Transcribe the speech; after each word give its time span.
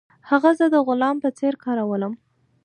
هغه 0.29 0.51
زه 0.59 0.65
د 0.73 0.75
غلام 0.87 1.15
په 1.23 1.29
څیر 1.37 1.53
کارولم. 1.63 2.13